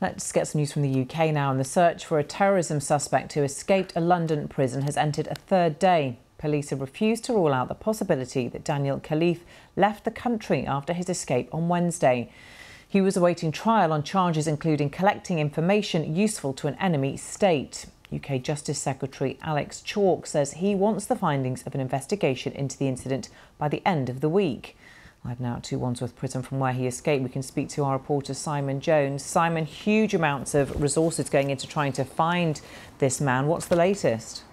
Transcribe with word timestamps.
Let's 0.00 0.32
get 0.32 0.48
some 0.48 0.60
news 0.60 0.72
from 0.72 0.80
the 0.80 1.02
UK 1.02 1.30
now. 1.30 1.50
And 1.50 1.60
the 1.60 1.64
search 1.64 2.06
for 2.06 2.18
a 2.18 2.24
terrorism 2.24 2.80
suspect 2.80 3.34
who 3.34 3.42
escaped 3.42 3.92
a 3.94 4.00
London 4.00 4.48
prison 4.48 4.82
has 4.82 4.96
entered 4.96 5.26
a 5.26 5.34
third 5.34 5.78
day. 5.78 6.18
Police 6.38 6.70
have 6.70 6.80
refused 6.80 7.24
to 7.24 7.34
rule 7.34 7.52
out 7.52 7.68
the 7.68 7.74
possibility 7.74 8.48
that 8.48 8.64
Daniel 8.64 8.98
Khalife 8.98 9.44
left 9.76 10.04
the 10.04 10.10
country 10.10 10.66
after 10.66 10.94
his 10.94 11.10
escape 11.10 11.54
on 11.54 11.68
Wednesday. 11.68 12.32
He 12.88 13.02
was 13.02 13.14
awaiting 13.14 13.52
trial 13.52 13.92
on 13.92 14.02
charges 14.02 14.46
including 14.46 14.88
collecting 14.88 15.38
information 15.38 16.16
useful 16.16 16.54
to 16.54 16.66
an 16.66 16.76
enemy 16.76 17.18
state. 17.18 17.84
UK 18.10 18.42
Justice 18.42 18.78
Secretary 18.78 19.38
Alex 19.42 19.82
Chalk 19.82 20.26
says 20.26 20.54
he 20.54 20.74
wants 20.74 21.04
the 21.04 21.14
findings 21.14 21.62
of 21.64 21.74
an 21.74 21.80
investigation 21.80 22.54
into 22.54 22.78
the 22.78 22.88
incident 22.88 23.28
by 23.58 23.68
the 23.68 23.86
end 23.86 24.08
of 24.08 24.22
the 24.22 24.30
week. 24.30 24.78
Live 25.22 25.38
now 25.38 25.56
to 25.64 25.78
Wandsworth 25.78 26.16
Prison 26.16 26.40
from 26.40 26.60
where 26.60 26.72
he 26.72 26.86
escaped. 26.86 27.22
We 27.22 27.28
can 27.28 27.42
speak 27.42 27.68
to 27.70 27.84
our 27.84 27.92
reporter 27.92 28.32
Simon 28.32 28.80
Jones. 28.80 29.22
Simon, 29.22 29.66
huge 29.66 30.14
amounts 30.14 30.54
of 30.54 30.80
resources 30.80 31.28
going 31.28 31.50
into 31.50 31.66
trying 31.66 31.92
to 31.92 32.06
find 32.06 32.58
this 33.00 33.20
man. 33.20 33.46
What's 33.46 33.66
the 33.66 33.76
latest? 33.76 34.44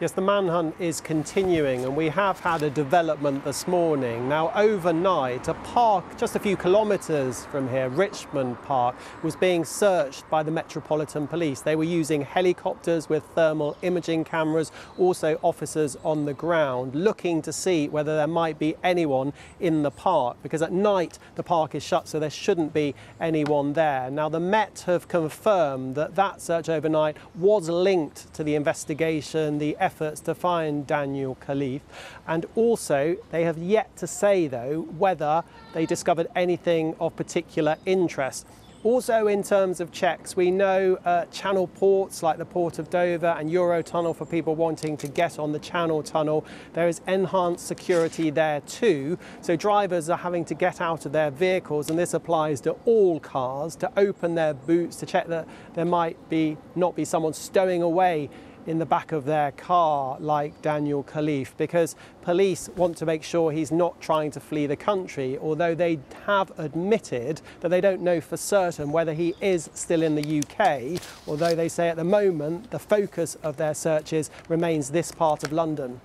Yes, 0.00 0.12
the 0.12 0.20
manhunt 0.20 0.76
is 0.78 1.00
continuing, 1.00 1.84
and 1.84 1.96
we 1.96 2.08
have 2.08 2.38
had 2.38 2.62
a 2.62 2.70
development 2.70 3.44
this 3.44 3.66
morning. 3.66 4.28
Now, 4.28 4.52
overnight, 4.54 5.48
a 5.48 5.54
park 5.54 6.04
just 6.16 6.36
a 6.36 6.38
few 6.38 6.56
kilometres 6.56 7.46
from 7.46 7.68
here, 7.68 7.88
Richmond 7.88 8.62
Park, 8.62 8.94
was 9.24 9.34
being 9.34 9.64
searched 9.64 10.30
by 10.30 10.44
the 10.44 10.52
Metropolitan 10.52 11.26
Police. 11.26 11.62
They 11.62 11.74
were 11.74 11.82
using 11.82 12.20
helicopters 12.20 13.08
with 13.08 13.24
thermal 13.34 13.76
imaging 13.82 14.22
cameras, 14.22 14.70
also 14.96 15.36
officers 15.42 15.96
on 16.04 16.26
the 16.26 16.34
ground, 16.34 16.94
looking 16.94 17.42
to 17.42 17.52
see 17.52 17.88
whether 17.88 18.14
there 18.14 18.28
might 18.28 18.56
be 18.56 18.76
anyone 18.84 19.32
in 19.58 19.82
the 19.82 19.90
park, 19.90 20.36
because 20.44 20.62
at 20.62 20.70
night 20.70 21.18
the 21.34 21.42
park 21.42 21.74
is 21.74 21.82
shut, 21.82 22.06
so 22.06 22.20
there 22.20 22.30
shouldn't 22.30 22.72
be 22.72 22.94
anyone 23.20 23.72
there. 23.72 24.12
Now, 24.12 24.28
the 24.28 24.38
Met 24.38 24.84
have 24.86 25.08
confirmed 25.08 25.96
that 25.96 26.14
that 26.14 26.40
search 26.40 26.68
overnight 26.68 27.16
was 27.34 27.68
linked 27.68 28.32
to 28.34 28.44
the 28.44 28.54
investigation, 28.54 29.58
the 29.58 29.76
efforts 29.88 30.20
to 30.20 30.34
find 30.34 30.86
Daniel 30.86 31.34
Khalife. 31.46 31.86
And 32.26 32.44
also, 32.54 33.16
they 33.30 33.44
have 33.44 33.56
yet 33.56 33.96
to 33.96 34.06
say, 34.06 34.46
though, 34.46 34.82
whether 35.04 35.44
they 35.72 35.86
discovered 35.86 36.26
anything 36.36 36.94
of 37.00 37.16
particular 37.16 37.76
interest. 37.86 38.46
Also, 38.84 39.26
in 39.26 39.42
terms 39.42 39.80
of 39.80 39.90
checks, 39.90 40.36
we 40.36 40.52
know 40.52 40.96
uh, 41.04 41.24
channel 41.32 41.66
ports 41.66 42.22
like 42.22 42.38
the 42.38 42.44
Port 42.44 42.78
of 42.78 42.88
Dover 42.88 43.34
and 43.38 43.50
Eurotunnel 43.50 44.14
for 44.14 44.24
people 44.24 44.54
wanting 44.54 44.96
to 44.98 45.08
get 45.08 45.36
on 45.36 45.50
the 45.50 45.58
Channel 45.58 46.00
Tunnel. 46.04 46.44
There 46.74 46.86
is 46.86 47.00
enhanced 47.08 47.66
security 47.66 48.30
there 48.30 48.60
too. 48.60 49.18
So, 49.40 49.56
drivers 49.56 50.08
are 50.08 50.18
having 50.18 50.44
to 50.44 50.54
get 50.54 50.80
out 50.80 51.06
of 51.06 51.12
their 51.12 51.32
vehicles, 51.32 51.90
and 51.90 51.98
this 51.98 52.14
applies 52.14 52.60
to 52.62 52.76
all 52.84 53.18
cars, 53.18 53.74
to 53.76 53.90
open 53.96 54.36
their 54.36 54.54
boots 54.54 54.94
to 54.98 55.06
check 55.06 55.26
that 55.26 55.48
there 55.74 55.84
might 55.84 56.16
be 56.28 56.56
not 56.76 56.94
be 56.94 57.04
someone 57.04 57.32
stowing 57.32 57.82
away 57.82 58.30
in 58.68 58.78
the 58.78 58.86
back 58.86 59.12
of 59.12 59.24
their 59.24 59.50
car 59.52 60.18
like 60.20 60.60
Daniel 60.60 61.02
Khalife 61.02 61.56
because 61.56 61.96
police 62.20 62.68
want 62.76 62.98
to 62.98 63.06
make 63.06 63.22
sure 63.22 63.50
he's 63.50 63.72
not 63.72 63.98
trying 64.00 64.30
to 64.32 64.40
flee 64.40 64.66
the 64.66 64.76
country, 64.76 65.38
although 65.38 65.74
they 65.74 65.98
have 66.26 66.52
admitted 66.58 67.40
that 67.60 67.70
they 67.70 67.80
don't 67.80 68.02
know 68.02 68.20
for 68.20 68.36
certain 68.36 68.92
whether 68.92 69.14
he 69.14 69.34
is 69.40 69.70
still 69.72 70.02
in 70.02 70.14
the 70.14 70.42
UK, 70.42 71.00
although 71.26 71.54
they 71.54 71.68
say 71.68 71.88
at 71.88 71.96
the 71.96 72.04
moment 72.04 72.70
the 72.70 72.78
focus 72.78 73.36
of 73.42 73.56
their 73.56 73.72
searches 73.72 74.30
remains 74.48 74.90
this 74.90 75.10
part 75.10 75.42
of 75.42 75.50
London. 75.50 76.00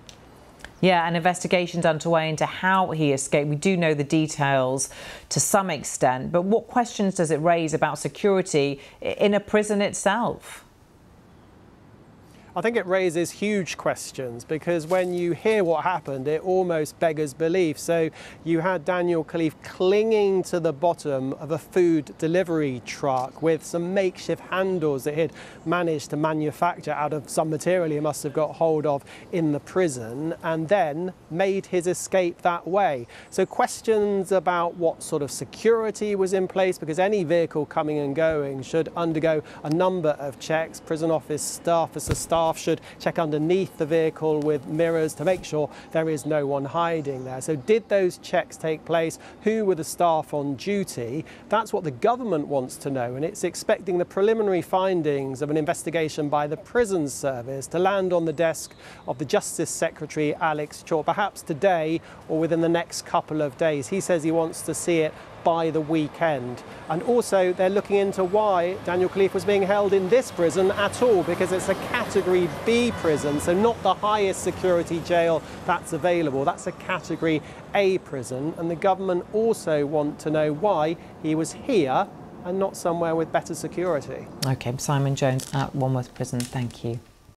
Yeah, 0.80 1.06
an 1.06 1.16
investigation's 1.16 1.86
underway 1.86 2.28
into 2.28 2.46
how 2.46 2.90
he 2.90 3.12
escaped. 3.12 3.48
We 3.48 3.56
do 3.56 3.76
know 3.76 3.94
the 3.94 4.04
details 4.04 4.90
to 5.28 5.40
some 5.40 5.70
extent, 5.70 6.32
but 6.32 6.42
what 6.42 6.66
questions 6.66 7.14
does 7.14 7.30
it 7.30 7.38
raise 7.38 7.74
about 7.74 7.98
security 7.98 8.80
in 9.00 9.34
a 9.34 9.40
prison 9.40 9.82
itself? 9.82 10.64
I 12.56 12.60
think 12.60 12.76
it 12.76 12.86
raises 12.86 13.32
huge 13.32 13.76
questions 13.76 14.44
because 14.44 14.86
when 14.86 15.12
you 15.12 15.32
hear 15.32 15.64
what 15.64 15.82
happened, 15.82 16.28
it 16.28 16.40
almost 16.42 16.96
beggars 17.00 17.34
belief. 17.34 17.76
So 17.80 18.10
you 18.44 18.60
had 18.60 18.84
Daniel 18.84 19.24
Khalife 19.24 19.60
clinging 19.64 20.44
to 20.44 20.60
the 20.60 20.72
bottom 20.72 21.32
of 21.32 21.50
a 21.50 21.58
food 21.58 22.16
delivery 22.16 22.80
truck 22.86 23.42
with 23.42 23.64
some 23.64 23.92
makeshift 23.92 24.40
handles 24.50 25.02
that 25.02 25.18
he'd 25.18 25.32
managed 25.66 26.10
to 26.10 26.16
manufacture 26.16 26.92
out 26.92 27.12
of 27.12 27.28
some 27.28 27.50
material 27.50 27.90
he 27.90 27.98
must 27.98 28.22
have 28.22 28.32
got 28.32 28.52
hold 28.54 28.86
of 28.86 29.04
in 29.32 29.50
the 29.50 29.58
prison 29.58 30.32
and 30.44 30.68
then 30.68 31.12
made 31.32 31.66
his 31.66 31.88
escape 31.88 32.42
that 32.42 32.68
way. 32.68 33.08
So 33.30 33.44
questions 33.44 34.30
about 34.30 34.76
what 34.76 35.02
sort 35.02 35.22
of 35.22 35.32
security 35.32 36.14
was 36.14 36.32
in 36.32 36.46
place 36.46 36.78
because 36.78 37.00
any 37.00 37.24
vehicle 37.24 37.66
coming 37.66 37.98
and 37.98 38.14
going 38.14 38.62
should 38.62 38.90
undergo 38.96 39.42
a 39.64 39.70
number 39.70 40.10
of 40.10 40.38
checks. 40.38 40.78
Prison 40.78 41.10
office 41.10 41.42
staff, 41.42 41.90
officer 41.90 42.14
staff 42.14 42.43
staff 42.44 42.58
should 42.58 42.80
check 43.00 43.18
underneath 43.18 43.78
the 43.78 43.86
vehicle 43.86 44.40
with 44.40 44.66
mirrors 44.66 45.14
to 45.14 45.24
make 45.24 45.44
sure 45.44 45.70
there 45.92 46.10
is 46.10 46.26
no 46.26 46.46
one 46.46 46.66
hiding 46.66 47.24
there. 47.24 47.40
So 47.40 47.56
did 47.56 47.88
those 47.88 48.18
checks 48.18 48.58
take 48.58 48.84
place? 48.84 49.18
Who 49.44 49.64
were 49.64 49.74
the 49.74 49.84
staff 49.84 50.34
on 50.34 50.56
duty? 50.56 51.24
That's 51.48 51.72
what 51.72 51.84
the 51.84 51.90
government 51.90 52.46
wants 52.46 52.76
to 52.78 52.90
know 52.90 53.14
and 53.14 53.24
it's 53.24 53.44
expecting 53.44 53.96
the 53.96 54.04
preliminary 54.04 54.60
findings 54.60 55.40
of 55.40 55.48
an 55.48 55.56
investigation 55.56 56.28
by 56.28 56.46
the 56.46 56.58
Prison 56.58 57.08
Service 57.08 57.66
to 57.68 57.78
land 57.78 58.12
on 58.12 58.26
the 58.26 58.32
desk 58.32 58.74
of 59.08 59.16
the 59.16 59.24
Justice 59.24 59.70
Secretary 59.70 60.34
Alex 60.34 60.82
Chalk, 60.82 61.06
perhaps 61.06 61.40
today 61.40 61.98
or 62.28 62.38
within 62.38 62.60
the 62.60 62.68
next 62.68 63.06
couple 63.06 63.40
of 63.40 63.56
days. 63.56 63.88
He 63.88 64.00
says 64.00 64.22
he 64.22 64.32
wants 64.32 64.60
to 64.62 64.74
see 64.74 64.98
it 64.98 65.14
by 65.44 65.70
the 65.70 65.80
weekend. 65.80 66.62
And 66.88 67.02
also 67.04 67.52
they're 67.52 67.70
looking 67.70 67.96
into 67.96 68.24
why 68.24 68.74
Daniel 68.84 69.08
Khalife 69.08 69.34
was 69.34 69.44
being 69.44 69.62
held 69.62 69.92
in 69.92 70.08
this 70.08 70.30
prison 70.30 70.70
at 70.72 71.02
all, 71.02 71.22
because 71.22 71.52
it's 71.52 71.68
a 71.68 71.74
Category 71.74 72.48
B 72.66 72.90
prison, 73.00 73.38
so 73.40 73.54
not 73.54 73.80
the 73.82 73.94
highest 73.94 74.42
security 74.42 75.00
jail 75.00 75.42
that's 75.66 75.92
available. 75.92 76.44
That's 76.44 76.66
a 76.66 76.72
Category 76.72 77.42
A 77.74 77.98
prison, 77.98 78.54
and 78.58 78.70
the 78.70 78.76
government 78.76 79.26
also 79.32 79.86
want 79.86 80.18
to 80.20 80.30
know 80.30 80.52
why 80.52 80.96
he 81.22 81.34
was 81.34 81.52
here 81.52 82.08
and 82.44 82.58
not 82.58 82.76
somewhere 82.76 83.14
with 83.14 83.32
better 83.32 83.54
security. 83.54 84.26
OK, 84.46 84.74
Simon 84.78 85.14
Jones 85.14 85.48
at 85.54 85.74
Wandsworth 85.74 86.14
Prison, 86.14 86.40
thank 86.40 86.84
you. 86.84 87.00